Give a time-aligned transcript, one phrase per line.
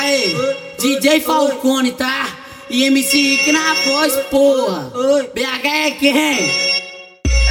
[0.00, 0.34] Aê,
[0.78, 2.26] DJ Falcone, tá?
[2.70, 4.90] E MC Rick na voz, porra.
[5.34, 6.70] BH é quem?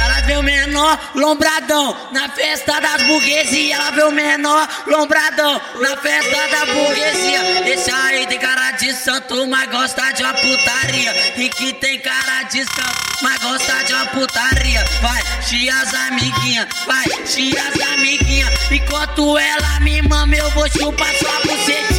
[0.00, 3.78] Ela vê o menor lombradão na festa das burguesias.
[3.78, 7.72] Ela vê o menor lombradão na festa da burguesia.
[7.72, 11.14] Esse aí tem cara de santo, mas gosta de uma putaria.
[11.36, 14.84] E que tem cara de santo, mas gosta de uma putaria.
[15.00, 18.50] Vai, chia as amiguinhas, vai, chia as amiguinhas.
[18.72, 21.89] Enquanto ela me mama, eu vou chupar sua bucetinha.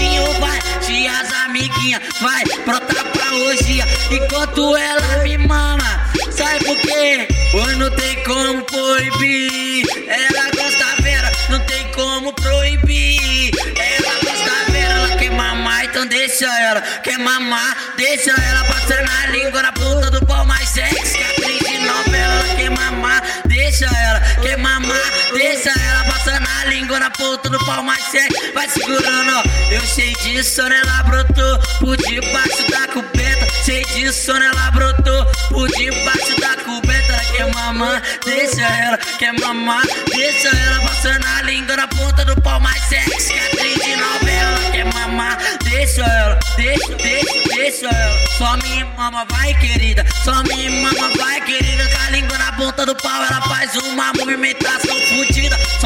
[1.91, 3.83] Amiguinhas, vai, brota pra hoje.
[4.11, 7.27] Enquanto ela me mama, sabe por quê?
[7.51, 9.85] Pois não tem como proibir.
[10.07, 13.51] Ela gosta vera, não tem como proibir.
[13.75, 16.81] Ela gosta vera, ela quer mamar, então deixa ela.
[16.81, 21.17] Quer mamar, deixa ela passando a língua na ponta do pau mais sexy.
[21.21, 24.19] Atriz de novela, ela quer mamar, deixa ela.
[24.41, 28.51] Quer mamar, deixa ela passando a língua na ponta do pau mais sexy.
[28.53, 29.49] Vai segurando.
[29.71, 30.81] Eu sei disso, né?
[30.83, 33.47] Ela brotou por debaixo da coberta.
[33.63, 34.51] Sei disso, né?
[34.53, 37.21] Ela brotou por debaixo da coberta.
[37.31, 38.97] Quer mamar, deixa ela.
[38.97, 39.83] Quer mamar,
[40.13, 43.33] deixa ela passando a língua na ponta do pau mais sexy.
[43.33, 46.39] Que atriz de novela, ela quer mamar, deixa ela.
[46.57, 48.27] Deixa, deixa, deixa ela.
[48.37, 50.05] Só me mama, vai querida.
[50.23, 51.87] Só me mama, vai querida.
[51.89, 55.00] Com a língua na ponta do pau, ela faz uma movimentação.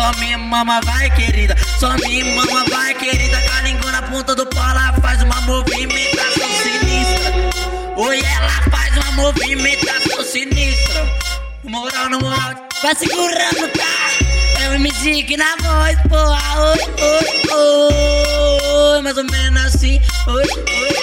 [0.06, 1.56] Só me mama, vai querida.
[1.80, 3.42] Só me mama, vai querida.
[3.42, 7.34] Com a língua na ponta do pau, ela faz uma movimentação sinistra.
[7.98, 11.12] Oi, ela faz uma movimentação sinistra.
[11.64, 12.54] Moral, no moral,
[12.84, 14.62] vai segurando, tá?
[14.62, 16.60] É o MC na voz, porra.
[16.60, 17.42] Oi, oi,
[18.94, 19.02] oi.
[19.02, 20.00] Mais ou menos assim.
[20.28, 20.95] Oi, oi.